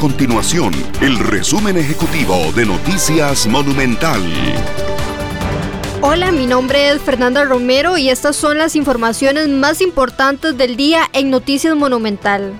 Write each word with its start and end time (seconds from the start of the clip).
continuación 0.00 0.72
el 1.02 1.18
resumen 1.18 1.76
ejecutivo 1.76 2.34
de 2.56 2.64
Noticias 2.64 3.46
Monumental. 3.46 4.22
Hola, 6.00 6.32
mi 6.32 6.46
nombre 6.46 6.88
es 6.88 7.02
Fernanda 7.02 7.44
Romero 7.44 7.98
y 7.98 8.08
estas 8.08 8.34
son 8.34 8.56
las 8.56 8.76
informaciones 8.76 9.48
más 9.48 9.82
importantes 9.82 10.56
del 10.56 10.76
día 10.76 11.02
en 11.12 11.28
Noticias 11.28 11.76
Monumental. 11.76 12.54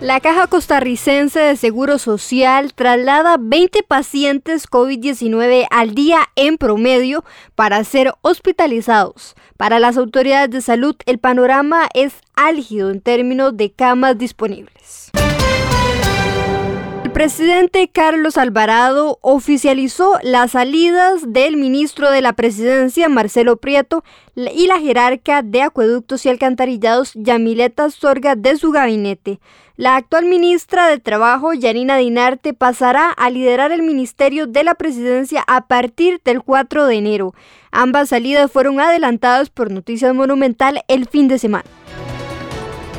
La 0.00 0.20
Caja 0.20 0.46
Costarricense 0.46 1.40
de 1.40 1.56
Seguro 1.56 1.98
Social 1.98 2.72
traslada 2.74 3.38
20 3.40 3.82
pacientes 3.82 4.70
COVID-19 4.70 5.66
al 5.72 5.96
día 5.96 6.28
en 6.36 6.58
promedio 6.58 7.24
para 7.56 7.82
ser 7.82 8.14
hospitalizados. 8.22 9.34
Para 9.56 9.80
las 9.80 9.96
autoridades 9.96 10.50
de 10.50 10.60
salud, 10.60 10.94
el 11.06 11.18
panorama 11.18 11.88
es 11.92 12.14
álgido 12.36 12.90
en 12.90 13.00
términos 13.00 13.56
de 13.56 13.72
camas 13.72 14.16
disponibles 14.16 15.10
presidente 17.14 17.88
Carlos 17.88 18.36
Alvarado 18.36 19.20
oficializó 19.22 20.18
las 20.24 20.50
salidas 20.50 21.32
del 21.32 21.56
ministro 21.56 22.10
de 22.10 22.20
la 22.20 22.32
Presidencia, 22.32 23.08
Marcelo 23.08 23.56
Prieto, 23.56 24.02
y 24.34 24.66
la 24.66 24.80
jerarca 24.80 25.42
de 25.42 25.62
Acueductos 25.62 26.26
y 26.26 26.28
Alcantarillados, 26.28 27.12
Yamileta 27.14 27.88
Sorga, 27.90 28.34
de 28.34 28.56
su 28.56 28.72
gabinete. 28.72 29.38
La 29.76 29.94
actual 29.94 30.24
ministra 30.24 30.88
de 30.88 30.98
Trabajo, 30.98 31.52
Yanina 31.52 31.96
Dinarte, 31.98 32.52
pasará 32.52 33.10
a 33.10 33.30
liderar 33.30 33.70
el 33.70 33.82
Ministerio 33.82 34.48
de 34.48 34.64
la 34.64 34.74
Presidencia 34.74 35.44
a 35.46 35.68
partir 35.68 36.20
del 36.24 36.42
4 36.42 36.86
de 36.86 36.96
enero. 36.96 37.34
Ambas 37.70 38.08
salidas 38.08 38.50
fueron 38.50 38.80
adelantadas 38.80 39.50
por 39.50 39.70
Noticias 39.70 40.12
Monumental 40.14 40.82
el 40.88 41.06
fin 41.06 41.28
de 41.28 41.38
semana. 41.38 41.64